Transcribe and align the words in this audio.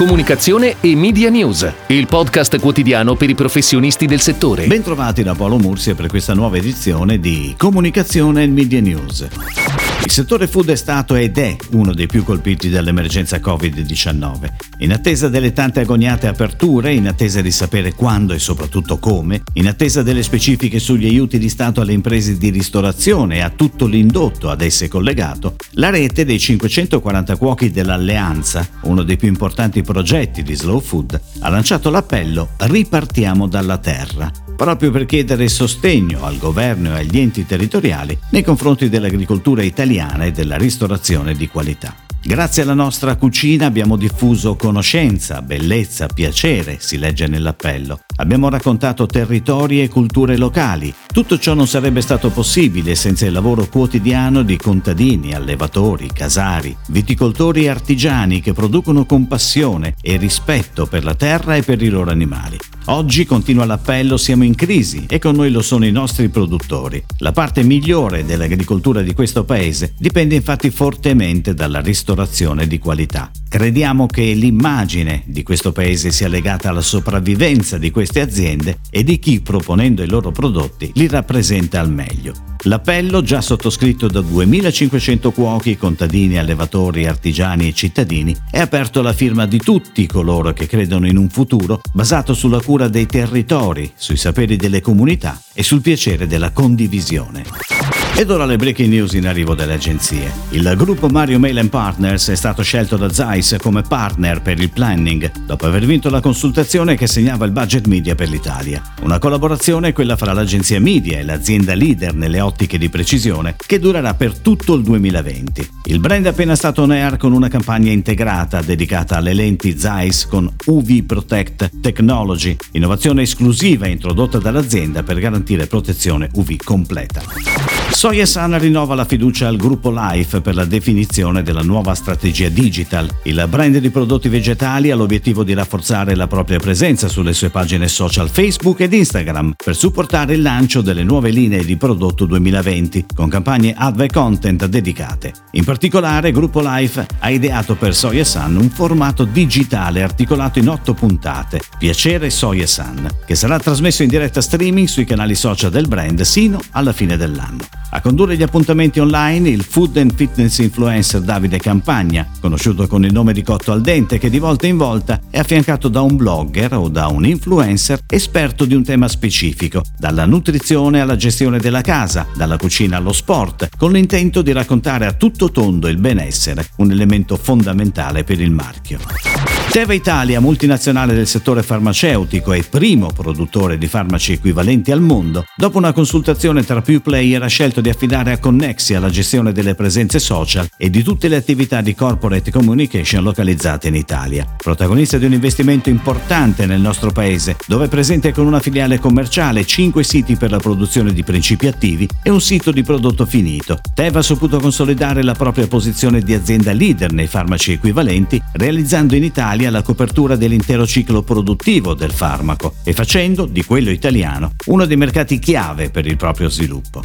comunicazione 0.00 0.76
e 0.80 0.96
media 0.96 1.28
news, 1.28 1.70
il 1.88 2.06
podcast 2.06 2.58
quotidiano 2.58 3.16
per 3.16 3.28
i 3.28 3.34
professionisti 3.34 4.06
del 4.06 4.20
settore. 4.20 4.66
Bentrovati 4.66 5.22
da 5.22 5.34
Paolo 5.34 5.58
Mursia 5.58 5.94
per 5.94 6.06
questa 6.06 6.32
nuova 6.32 6.56
edizione 6.56 7.20
di 7.20 7.54
Comunicazione 7.58 8.44
e 8.44 8.46
Media 8.46 8.80
News. 8.80 9.79
Il 10.02 10.10
settore 10.10 10.48
food 10.48 10.70
è 10.70 10.76
stato 10.76 11.14
ed 11.14 11.38
è 11.38 11.56
uno 11.72 11.92
dei 11.92 12.06
più 12.06 12.24
colpiti 12.24 12.68
dall'emergenza 12.68 13.36
Covid-19. 13.36 14.48
In 14.78 14.92
attesa 14.92 15.28
delle 15.28 15.52
tante 15.52 15.80
agoniate 15.80 16.26
aperture, 16.26 16.92
in 16.92 17.06
attesa 17.06 17.40
di 17.42 17.50
sapere 17.52 17.92
quando 17.94 18.32
e 18.32 18.38
soprattutto 18.38 18.98
come, 18.98 19.42
in 19.52 19.68
attesa 19.68 20.02
delle 20.02 20.22
specifiche 20.22 20.78
sugli 20.78 21.04
aiuti 21.04 21.38
di 21.38 21.48
Stato 21.48 21.80
alle 21.82 21.92
imprese 21.92 22.38
di 22.38 22.48
ristorazione 22.48 23.36
e 23.36 23.40
a 23.40 23.50
tutto 23.50 23.86
l'indotto 23.86 24.50
ad 24.50 24.62
esse 24.62 24.88
collegato, 24.88 25.56
la 25.72 25.90
rete 25.90 26.24
dei 26.24 26.38
540 26.38 27.36
cuochi 27.36 27.70
dell'Alleanza, 27.70 28.66
uno 28.82 29.02
dei 29.02 29.18
più 29.18 29.28
importanti 29.28 29.82
progetti 29.82 30.42
di 30.42 30.54
Slow 30.54 30.80
Food, 30.80 31.20
ha 31.40 31.48
lanciato 31.50 31.90
l'appello 31.90 32.48
Ripartiamo 32.56 33.46
dalla 33.46 33.78
terra, 33.78 34.30
proprio 34.60 34.90
per 34.90 35.06
chiedere 35.06 35.48
sostegno 35.48 36.26
al 36.26 36.36
governo 36.36 36.94
e 36.94 36.98
agli 36.98 37.18
enti 37.18 37.46
territoriali 37.46 38.18
nei 38.28 38.44
confronti 38.44 38.90
dell'agricoltura 38.90 39.62
italiana 39.62 40.26
e 40.26 40.32
della 40.32 40.58
ristorazione 40.58 41.32
di 41.32 41.48
qualità. 41.48 41.94
Grazie 42.22 42.64
alla 42.64 42.74
nostra 42.74 43.16
cucina 43.16 43.64
abbiamo 43.64 43.96
diffuso 43.96 44.56
conoscenza, 44.56 45.40
bellezza, 45.40 46.08
piacere, 46.08 46.76
si 46.78 46.98
legge 46.98 47.26
nell'appello. 47.26 48.00
Abbiamo 48.16 48.50
raccontato 48.50 49.06
territori 49.06 49.82
e 49.82 49.88
culture 49.88 50.36
locali. 50.36 50.92
Tutto 51.10 51.38
ciò 51.38 51.54
non 51.54 51.66
sarebbe 51.66 52.02
stato 52.02 52.28
possibile 52.28 52.94
senza 52.96 53.24
il 53.24 53.32
lavoro 53.32 53.66
quotidiano 53.66 54.42
di 54.42 54.58
contadini, 54.58 55.32
allevatori, 55.32 56.10
casari, 56.12 56.76
viticoltori 56.88 57.64
e 57.64 57.70
artigiani 57.70 58.42
che 58.42 58.52
producono 58.52 59.06
con 59.06 59.26
passione 59.26 59.94
e 60.02 60.18
rispetto 60.18 60.84
per 60.84 61.02
la 61.02 61.14
terra 61.14 61.56
e 61.56 61.62
per 61.62 61.80
i 61.80 61.88
loro 61.88 62.10
animali. 62.10 62.58
Oggi, 62.90 63.24
continua 63.24 63.64
l'appello, 63.66 64.16
siamo 64.16 64.42
in 64.42 64.56
crisi 64.56 65.04
e 65.08 65.20
con 65.20 65.36
noi 65.36 65.52
lo 65.52 65.62
sono 65.62 65.86
i 65.86 65.92
nostri 65.92 66.28
produttori. 66.28 67.00
La 67.18 67.30
parte 67.30 67.62
migliore 67.62 68.24
dell'agricoltura 68.24 69.00
di 69.00 69.14
questo 69.14 69.44
paese 69.44 69.94
dipende 69.96 70.34
infatti 70.34 70.70
fortemente 70.70 71.54
dalla 71.54 71.80
ristorazione 71.80 72.66
di 72.66 72.80
qualità. 72.80 73.30
Crediamo 73.48 74.06
che 74.06 74.32
l'immagine 74.32 75.22
di 75.26 75.44
questo 75.44 75.70
paese 75.70 76.10
sia 76.10 76.26
legata 76.26 76.68
alla 76.68 76.80
sopravvivenza 76.80 77.78
di 77.78 77.92
queste 77.92 78.22
aziende 78.22 78.80
e 78.90 79.04
di 79.04 79.20
chi, 79.20 79.40
proponendo 79.40 80.02
i 80.02 80.08
loro 80.08 80.32
prodotti, 80.32 80.90
li 80.94 81.06
rappresenta 81.06 81.78
al 81.78 81.92
meglio. 81.92 82.49
L'appello, 82.64 83.22
già 83.22 83.40
sottoscritto 83.40 84.06
da 84.06 84.20
2500 84.20 85.30
cuochi, 85.30 85.78
contadini, 85.78 86.36
allevatori, 86.36 87.06
artigiani 87.06 87.68
e 87.68 87.72
cittadini, 87.72 88.36
è 88.50 88.58
aperto 88.58 89.00
alla 89.00 89.14
firma 89.14 89.46
di 89.46 89.58
tutti 89.58 90.06
coloro 90.06 90.52
che 90.52 90.66
credono 90.66 91.06
in 91.06 91.16
un 91.16 91.30
futuro 91.30 91.80
basato 91.92 92.34
sulla 92.34 92.60
cura 92.60 92.88
dei 92.88 93.06
territori, 93.06 93.90
sui 93.94 94.16
saperi 94.16 94.56
delle 94.56 94.82
comunità 94.82 95.40
e 95.54 95.62
sul 95.62 95.80
piacere 95.80 96.26
della 96.26 96.50
condivisione. 96.50 97.99
Ed 98.20 98.30
ora 98.30 98.44
le 98.44 98.58
breaking 98.58 98.90
news 98.90 99.14
in 99.14 99.26
arrivo 99.26 99.54
dalle 99.54 99.72
agenzie. 99.72 100.30
Il 100.50 100.74
gruppo 100.76 101.08
Mario 101.08 101.38
Mail 101.38 101.70
Partners 101.70 102.28
è 102.28 102.34
stato 102.34 102.62
scelto 102.62 102.98
da 102.98 103.10
Zeiss 103.10 103.56
come 103.56 103.80
partner 103.80 104.42
per 104.42 104.60
il 104.60 104.68
planning, 104.68 105.46
dopo 105.46 105.64
aver 105.64 105.86
vinto 105.86 106.10
la 106.10 106.20
consultazione 106.20 106.96
che 106.96 107.06
segnava 107.06 107.46
il 107.46 107.50
budget 107.50 107.86
media 107.86 108.14
per 108.14 108.28
l'Italia. 108.28 108.82
Una 109.00 109.18
collaborazione, 109.18 109.94
quella 109.94 110.18
fra 110.18 110.34
l'agenzia 110.34 110.78
media 110.78 111.18
e 111.18 111.22
l'azienda 111.22 111.72
leader 111.72 112.12
nelle 112.12 112.42
ottiche 112.42 112.76
di 112.76 112.90
precisione, 112.90 113.56
che 113.56 113.78
durerà 113.78 114.12
per 114.12 114.36
tutto 114.36 114.74
il 114.74 114.82
2020. 114.82 115.70
Il 115.84 116.00
brand 116.00 116.26
è 116.26 116.28
appena 116.28 116.56
stato 116.56 116.82
on 116.82 116.90
air 116.90 117.16
con 117.16 117.32
una 117.32 117.48
campagna 117.48 117.90
integrata 117.90 118.60
dedicata 118.60 119.16
alle 119.16 119.32
lenti 119.32 119.78
Zeiss 119.78 120.26
con 120.26 120.46
UV 120.66 121.04
Protect 121.04 121.80
Technology, 121.80 122.54
innovazione 122.72 123.22
esclusiva 123.22 123.86
introdotta 123.86 124.36
dall'azienda 124.36 125.02
per 125.02 125.18
garantire 125.18 125.66
protezione 125.66 126.28
UV 126.34 126.56
completa. 126.62 127.79
Soia 128.00 128.24
Sana 128.24 128.56
rinnova 128.56 128.94
la 128.94 129.04
fiducia 129.04 129.46
al 129.46 129.58
gruppo 129.58 129.90
Life 129.90 130.40
per 130.40 130.54
la 130.54 130.64
definizione 130.64 131.42
della 131.42 131.60
nuova 131.60 131.94
strategia 131.94 132.48
digital. 132.48 133.06
Il 133.24 133.44
brand 133.46 133.76
di 133.76 133.90
prodotti 133.90 134.30
vegetali 134.30 134.90
ha 134.90 134.94
l'obiettivo 134.94 135.44
di 135.44 135.52
rafforzare 135.52 136.14
la 136.14 136.26
propria 136.26 136.58
presenza 136.58 137.08
sulle 137.08 137.34
sue 137.34 137.50
pagine 137.50 137.88
social 137.88 138.30
Facebook 138.30 138.80
ed 138.80 138.94
Instagram 138.94 139.52
per 139.62 139.76
supportare 139.76 140.32
il 140.32 140.40
lancio 140.40 140.80
delle 140.80 141.02
nuove 141.02 141.28
linee 141.28 141.62
di 141.62 141.76
prodotto 141.76 142.24
2020 142.24 143.04
con 143.14 143.28
campagne 143.28 143.74
ad 143.76 144.00
e 144.00 144.08
content 144.08 144.64
dedicate. 144.64 145.34
In 145.50 145.64
particolare, 145.64 146.32
Gruppo 146.32 146.62
Life 146.62 147.06
ha 147.18 147.28
ideato 147.28 147.74
per 147.74 147.94
Soia 147.94 148.24
Sun 148.24 148.56
un 148.56 148.70
formato 148.70 149.24
digitale 149.24 150.02
articolato 150.02 150.58
in 150.58 150.70
otto 150.70 150.94
puntate, 150.94 151.60
Piacere 151.78 152.30
Soia 152.30 152.66
Sun, 152.66 153.06
che 153.26 153.34
sarà 153.34 153.58
trasmesso 153.58 154.02
in 154.02 154.08
diretta 154.08 154.40
streaming 154.40 154.88
sui 154.88 155.04
canali 155.04 155.34
social 155.34 155.70
del 155.70 155.86
brand 155.86 156.22
sino 156.22 156.58
alla 156.70 156.94
fine 156.94 157.18
dell'anno. 157.18 157.80
A 157.92 158.00
condurre 158.00 158.36
gli 158.36 158.42
appuntamenti 158.42 159.00
online 159.00 159.48
il 159.48 159.64
food 159.64 159.96
and 159.96 160.14
fitness 160.14 160.58
influencer 160.58 161.20
Davide 161.22 161.58
Campagna, 161.58 162.26
conosciuto 162.40 162.86
con 162.86 163.04
il 163.04 163.12
nome 163.12 163.32
di 163.32 163.42
Cotto 163.42 163.72
al 163.72 163.80
Dente, 163.80 164.18
che 164.18 164.30
di 164.30 164.38
volta 164.38 164.68
in 164.68 164.76
volta 164.76 165.18
è 165.28 165.38
affiancato 165.38 165.88
da 165.88 166.00
un 166.00 166.14
blogger 166.14 166.74
o 166.74 166.88
da 166.88 167.08
un 167.08 167.26
influencer 167.26 167.98
esperto 168.06 168.64
di 168.64 168.74
un 168.74 168.84
tema 168.84 169.08
specifico, 169.08 169.82
dalla 169.98 170.24
nutrizione 170.24 171.00
alla 171.00 171.16
gestione 171.16 171.58
della 171.58 171.80
casa, 171.80 172.26
dalla 172.36 172.56
cucina 172.56 172.96
allo 172.96 173.12
sport, 173.12 173.68
con 173.76 173.90
l'intento 173.90 174.40
di 174.40 174.52
raccontare 174.52 175.06
a 175.06 175.12
tutto 175.12 175.50
tondo 175.50 175.88
il 175.88 175.96
benessere, 175.96 176.68
un 176.76 176.92
elemento 176.92 177.36
fondamentale 177.36 178.22
per 178.22 178.40
il 178.40 178.52
marchio. 178.52 179.49
Teva 179.70 179.94
Italia, 179.94 180.40
multinazionale 180.40 181.14
del 181.14 181.28
settore 181.28 181.62
farmaceutico 181.62 182.52
e 182.52 182.64
primo 182.68 183.12
produttore 183.12 183.78
di 183.78 183.86
farmaci 183.86 184.32
equivalenti 184.32 184.90
al 184.90 185.00
mondo, 185.00 185.44
dopo 185.56 185.78
una 185.78 185.92
consultazione 185.92 186.64
tra 186.64 186.82
più 186.82 187.00
player 187.00 187.40
ha 187.40 187.46
scelto 187.46 187.80
di 187.80 187.88
affidare 187.88 188.32
a 188.32 188.38
Connexia 188.38 188.98
la 188.98 189.10
gestione 189.10 189.52
delle 189.52 189.76
presenze 189.76 190.18
social 190.18 190.68
e 190.76 190.90
di 190.90 191.04
tutte 191.04 191.28
le 191.28 191.36
attività 191.36 191.82
di 191.82 191.94
corporate 191.94 192.50
communication 192.50 193.22
localizzate 193.22 193.86
in 193.86 193.94
Italia. 193.94 194.44
Protagonista 194.56 195.18
di 195.18 195.26
un 195.26 195.34
investimento 195.34 195.88
importante 195.88 196.66
nel 196.66 196.80
nostro 196.80 197.12
paese, 197.12 197.56
dove 197.68 197.84
è 197.84 197.88
presente 197.88 198.32
con 198.32 198.46
una 198.46 198.58
filiale 198.58 198.98
commerciale, 198.98 199.64
5 199.64 200.02
siti 200.02 200.34
per 200.34 200.50
la 200.50 200.58
produzione 200.58 201.12
di 201.12 201.22
principi 201.22 201.68
attivi 201.68 202.08
e 202.24 202.30
un 202.30 202.40
sito 202.40 202.72
di 202.72 202.82
prodotto 202.82 203.24
finito. 203.24 203.78
Teva 203.94 204.18
ha 204.18 204.22
saputo 204.22 204.58
consolidare 204.58 205.22
la 205.22 205.34
propria 205.34 205.68
posizione 205.68 206.22
di 206.22 206.34
azienda 206.34 206.72
leader 206.72 207.12
nei 207.12 207.28
farmaci 207.28 207.70
equivalenti, 207.70 208.42
realizzando 208.54 209.14
in 209.14 209.22
Italia 209.22 209.58
Italia 209.60 209.70
la 209.70 209.82
copertura 209.82 210.36
dell'intero 210.36 210.86
ciclo 210.86 211.20
produttivo 211.22 211.92
del 211.92 212.12
farmaco 212.12 212.76
e 212.82 212.94
facendo 212.94 213.44
di 213.44 213.62
quello 213.62 213.90
italiano 213.90 214.52
uno 214.66 214.86
dei 214.86 214.96
mercati 214.96 215.38
chiave 215.38 215.90
per 215.90 216.06
il 216.06 216.16
proprio 216.16 216.48
sviluppo. 216.48 217.02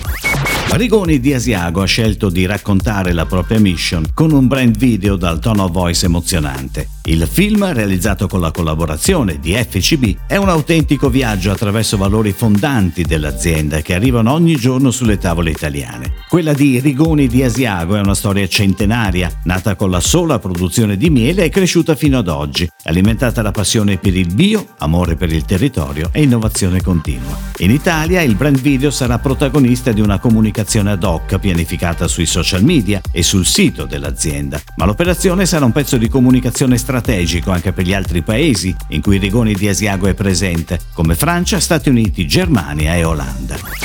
Rigoni 0.72 1.20
di 1.20 1.34
Asiago 1.34 1.82
ha 1.82 1.86
scelto 1.86 2.30
di 2.30 2.46
raccontare 2.46 3.12
la 3.12 3.26
propria 3.26 3.60
mission 3.60 4.06
con 4.14 4.32
un 4.32 4.48
brand 4.48 4.78
video 4.78 5.18
dal 5.18 5.40
tono 5.40 5.68
voice 5.68 6.06
emozionante. 6.06 6.95
Il 7.08 7.28
film, 7.32 7.72
realizzato 7.72 8.28
con 8.28 8.40
la 8.40 8.50
collaborazione 8.50 9.38
di 9.40 9.54
FCB, 9.54 10.22
è 10.26 10.38
un 10.38 10.50
autentico 10.50 11.08
viaggio 11.08 11.52
attraverso 11.52 11.98
valori 11.98 12.32
fondanti 12.32 13.04
dell'azienda 13.04 13.82
che 13.82 13.94
arrivano 13.94 14.32
ogni 14.32 14.56
giorno 14.56 14.90
sulle 14.90 15.20
tavole 15.20 15.52
italiane. 15.52 16.14
Quella 16.28 16.54
di 16.54 16.80
Rigoni 16.80 17.28
di 17.28 17.44
Asiago 17.44 17.96
è 17.96 18.00
una 18.00 18.16
storia 18.16 18.48
centenaria, 18.48 19.32
nata 19.44 19.76
con 19.76 19.92
la 19.92 20.00
sola 20.00 20.40
produzione 20.40 20.98
di 20.98 21.12
miele 21.12 21.44
e 21.44 21.50
cresciuta 21.50 21.94
fino 21.94 22.18
ad 22.18 22.28
oggi, 22.28 22.68
alimentata 22.86 23.44
da 23.44 23.52
passione 23.52 23.98
per 23.98 24.16
il 24.16 24.34
bio, 24.34 24.70
amore 24.80 25.16
per 25.16 25.32
il 25.32 25.46
territorio 25.46 26.10
e 26.12 26.24
innovazione 26.24 26.82
continua. 26.82 27.38
In 27.58 27.70
Italia 27.70 28.24
il 28.24 28.34
brand 28.34 28.60
video 28.60 28.90
sarà 28.90 29.20
protagonista 29.20 29.92
di 29.92 30.02
una 30.02 30.18
comunicazione 30.18 30.90
ad 30.90 31.04
hoc 31.04 31.38
pianificata 31.38 32.08
sui 32.08 32.26
social 32.26 32.64
media 32.64 33.00
e 33.12 33.22
sul 33.22 33.46
sito 33.46 33.86
dell'azienda, 33.86 34.60
ma 34.78 34.86
l'operazione 34.86 35.46
sarà 35.46 35.66
un 35.66 35.72
pezzo 35.72 35.98
di 35.98 36.10
comunicazione 36.10 36.78
strategica 36.80 36.94
strategico 36.96 37.52
anche 37.52 37.74
per 37.74 37.84
gli 37.84 37.94
altri 37.94 38.22
paesi 38.22 38.74
in 38.90 39.02
cui 39.02 39.18
Rigoni 39.18 39.54
di 39.54 39.68
Asiago 39.68 40.08
è 40.08 40.14
presente, 40.14 40.80
come 40.94 41.16
Francia, 41.16 41.60
Stati 41.60 41.90
Uniti, 41.90 42.26
Germania 42.26 42.96
e 42.96 43.04
Olanda. 43.04 43.85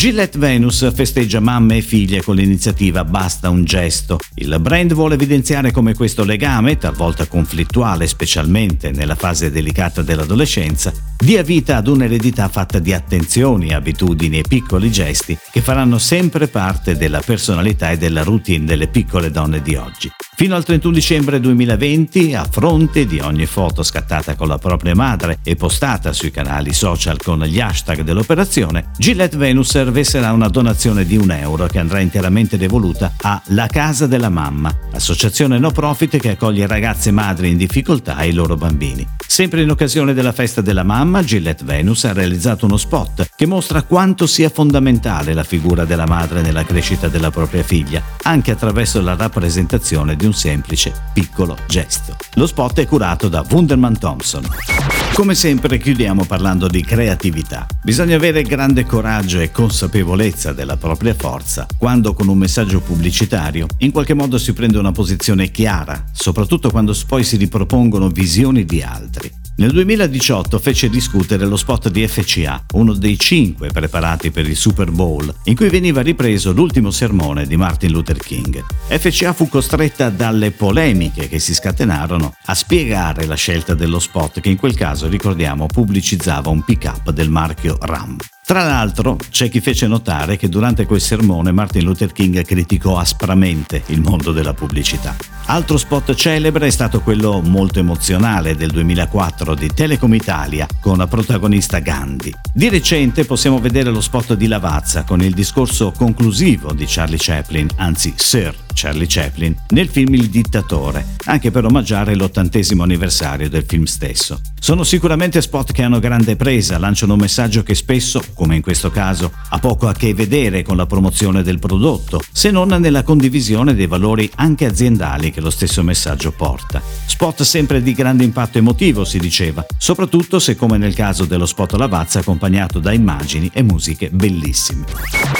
Gillette 0.00 0.38
Venus 0.38 0.90
festeggia 0.94 1.40
mamme 1.40 1.76
e 1.76 1.82
figlie 1.82 2.22
con 2.22 2.34
l'iniziativa 2.34 3.04
Basta 3.04 3.50
un 3.50 3.64
gesto. 3.64 4.18
Il 4.36 4.56
brand 4.58 4.94
vuole 4.94 5.12
evidenziare 5.12 5.72
come 5.72 5.92
questo 5.92 6.24
legame, 6.24 6.78
talvolta 6.78 7.26
conflittuale 7.26 8.06
specialmente 8.06 8.92
nella 8.92 9.14
fase 9.14 9.50
delicata 9.50 10.00
dell'adolescenza, 10.00 10.90
dia 11.18 11.42
vita 11.42 11.76
ad 11.76 11.86
un'eredità 11.86 12.48
fatta 12.48 12.78
di 12.78 12.94
attenzioni, 12.94 13.74
abitudini 13.74 14.38
e 14.38 14.44
piccoli 14.48 14.90
gesti 14.90 15.36
che 15.52 15.60
faranno 15.60 15.98
sempre 15.98 16.48
parte 16.48 16.96
della 16.96 17.20
personalità 17.20 17.90
e 17.90 17.98
della 17.98 18.22
routine 18.22 18.64
delle 18.64 18.88
piccole 18.88 19.30
donne 19.30 19.60
di 19.60 19.74
oggi. 19.74 20.10
Fino 20.34 20.54
al 20.54 20.64
31 20.64 20.94
dicembre 20.94 21.38
2020, 21.38 22.34
a 22.34 22.48
fronte 22.50 23.04
di 23.04 23.20
ogni 23.20 23.44
foto 23.44 23.82
scattata 23.82 24.36
con 24.36 24.48
la 24.48 24.56
propria 24.56 24.94
madre 24.94 25.40
e 25.42 25.54
postata 25.54 26.14
sui 26.14 26.30
canali 26.30 26.72
social 26.72 27.20
con 27.22 27.40
gli 27.40 27.60
hashtag 27.60 28.00
dell'operazione, 28.00 28.86
Gillette 28.96 29.36
Venus 29.36 29.74
servessero 29.90 30.32
una 30.32 30.46
donazione 30.46 31.04
di 31.04 31.16
un 31.16 31.32
euro 31.32 31.66
che 31.66 31.80
andrà 31.80 31.98
interamente 31.98 32.56
devoluta 32.56 33.14
a 33.22 33.42
La 33.46 33.66
Casa 33.66 34.06
della 34.06 34.28
Mamma, 34.28 34.72
associazione 34.92 35.58
no 35.58 35.72
profit 35.72 36.16
che 36.16 36.30
accoglie 36.30 36.68
ragazze 36.68 37.10
madri 37.10 37.48
in 37.48 37.56
difficoltà 37.56 38.16
e 38.18 38.28
i 38.28 38.32
loro 38.32 38.54
bambini. 38.54 39.04
Sempre 39.26 39.62
in 39.62 39.70
occasione 39.70 40.14
della 40.14 40.30
festa 40.30 40.60
della 40.60 40.84
mamma, 40.84 41.24
Gillette 41.24 41.64
Venus 41.64 42.04
ha 42.04 42.12
realizzato 42.12 42.66
uno 42.66 42.76
spot 42.76 43.30
che 43.34 43.46
mostra 43.46 43.82
quanto 43.82 44.28
sia 44.28 44.48
fondamentale 44.48 45.34
la 45.34 45.42
figura 45.44 45.84
della 45.84 46.06
madre 46.06 46.40
nella 46.40 46.64
crescita 46.64 47.08
della 47.08 47.32
propria 47.32 47.64
figlia, 47.64 48.00
anche 48.22 48.52
attraverso 48.52 49.00
la 49.00 49.16
rappresentazione 49.16 50.14
di 50.14 50.24
un 50.24 50.34
semplice 50.34 50.92
piccolo 51.12 51.56
gesto. 51.66 52.14
Lo 52.34 52.46
spot 52.46 52.78
è 52.78 52.86
curato 52.86 53.28
da 53.28 53.44
Wunderman 53.48 53.98
Thompson. 53.98 54.99
Come 55.12 55.34
sempre 55.34 55.76
chiudiamo 55.76 56.24
parlando 56.24 56.66
di 56.66 56.82
creatività. 56.82 57.66
Bisogna 57.82 58.16
avere 58.16 58.42
grande 58.42 58.86
coraggio 58.86 59.40
e 59.40 59.50
consapevolezza 59.50 60.52
della 60.52 60.78
propria 60.78 61.14
forza 61.14 61.66
quando 61.76 62.14
con 62.14 62.28
un 62.28 62.38
messaggio 62.38 62.80
pubblicitario 62.80 63.66
in 63.78 63.90
qualche 63.90 64.14
modo 64.14 64.38
si 64.38 64.54
prende 64.54 64.78
una 64.78 64.92
posizione 64.92 65.50
chiara, 65.50 66.06
soprattutto 66.12 66.70
quando 66.70 66.96
poi 67.06 67.22
si 67.22 67.36
ripropongono 67.36 68.08
visioni 68.08 68.64
di 68.64 68.80
altri. 68.82 69.39
Nel 69.60 69.72
2018 69.72 70.58
fece 70.58 70.88
discutere 70.88 71.44
lo 71.44 71.58
spot 71.58 71.90
di 71.90 72.08
FCA, 72.08 72.64
uno 72.72 72.94
dei 72.94 73.18
cinque 73.18 73.68
preparati 73.68 74.30
per 74.30 74.48
il 74.48 74.56
Super 74.56 74.90
Bowl, 74.90 75.30
in 75.44 75.54
cui 75.54 75.68
veniva 75.68 76.00
ripreso 76.00 76.52
l'ultimo 76.52 76.90
sermone 76.90 77.46
di 77.46 77.58
Martin 77.58 77.90
Luther 77.90 78.16
King. 78.16 78.64
FCA 78.88 79.34
fu 79.34 79.50
costretta 79.50 80.08
dalle 80.08 80.50
polemiche 80.52 81.28
che 81.28 81.38
si 81.38 81.52
scatenarono 81.52 82.32
a 82.46 82.54
spiegare 82.54 83.26
la 83.26 83.34
scelta 83.34 83.74
dello 83.74 83.98
spot 83.98 84.40
che 84.40 84.48
in 84.48 84.56
quel 84.56 84.74
caso, 84.74 85.08
ricordiamo, 85.08 85.66
pubblicizzava 85.66 86.48
un 86.48 86.64
pick-up 86.64 87.10
del 87.10 87.28
marchio 87.28 87.76
Ram. 87.82 88.16
Tra 88.50 88.64
l'altro 88.64 89.16
c'è 89.30 89.48
chi 89.48 89.60
fece 89.60 89.86
notare 89.86 90.36
che 90.36 90.48
durante 90.48 90.84
quel 90.84 91.00
sermone 91.00 91.52
Martin 91.52 91.84
Luther 91.84 92.10
King 92.10 92.44
criticò 92.44 92.98
aspramente 92.98 93.84
il 93.86 94.00
mondo 94.00 94.32
della 94.32 94.54
pubblicità. 94.54 95.14
Altro 95.46 95.76
spot 95.76 96.14
celebre 96.14 96.66
è 96.66 96.70
stato 96.70 97.00
quello 97.00 97.40
molto 97.42 97.78
emozionale 97.78 98.56
del 98.56 98.72
2004 98.72 99.54
di 99.54 99.68
Telecom 99.72 100.12
Italia 100.14 100.66
con 100.80 100.96
la 100.96 101.06
protagonista 101.06 101.78
Gandhi. 101.78 102.34
Di 102.52 102.68
recente 102.68 103.24
possiamo 103.24 103.60
vedere 103.60 103.90
lo 103.90 104.00
spot 104.00 104.34
di 104.34 104.48
Lavazza 104.48 105.04
con 105.04 105.22
il 105.22 105.32
discorso 105.32 105.92
conclusivo 105.92 106.72
di 106.72 106.86
Charlie 106.88 107.18
Chaplin, 107.20 107.68
anzi 107.76 108.14
Sir 108.16 108.52
Charlie 108.72 109.06
Chaplin, 109.08 109.54
nel 109.70 109.88
film 109.88 110.14
Il 110.14 110.28
dittatore, 110.28 111.16
anche 111.24 111.50
per 111.50 111.64
omaggiare 111.64 112.14
l'ottantesimo 112.14 112.82
anniversario 112.82 113.48
del 113.48 113.64
film 113.66 113.84
stesso. 113.84 114.40
Sono 114.58 114.84
sicuramente 114.84 115.40
spot 115.40 115.72
che 115.72 115.82
hanno 115.82 115.98
grande 115.98 116.36
presa, 116.36 116.78
lanciano 116.78 117.14
un 117.14 117.20
messaggio 117.20 117.62
che 117.62 117.74
spesso, 117.74 118.22
come 118.34 118.56
in 118.56 118.62
questo 118.62 118.90
caso, 118.90 119.32
ha 119.48 119.58
poco 119.58 119.88
a 119.88 119.94
che 119.94 120.14
vedere 120.14 120.62
con 120.62 120.76
la 120.76 120.86
promozione 120.86 121.42
del 121.42 121.58
prodotto, 121.58 122.20
se 122.30 122.50
non 122.50 122.68
nella 122.68 123.02
condivisione 123.02 123.74
dei 123.74 123.86
valori 123.86 124.30
anche 124.36 124.66
aziendali 124.66 125.30
che 125.30 125.40
lo 125.40 125.50
stesso 125.50 125.82
messaggio 125.82 126.32
porta. 126.32 126.82
Spot 127.06 127.42
sempre 127.42 127.82
di 127.82 127.94
grande 127.94 128.24
impatto 128.24 128.58
emotivo, 128.58 129.04
si 129.04 129.18
diceva, 129.18 129.64
soprattutto 129.78 130.38
se 130.38 130.56
come 130.56 130.78
nel 130.78 130.94
caso 130.94 131.24
dello 131.24 131.46
spot 131.46 131.72
Lavazza 131.72 132.20
accompagnato 132.20 132.78
da 132.78 132.92
immagini 132.92 133.50
e 133.52 133.62
musiche 133.62 134.10
bellissime. 134.10 135.39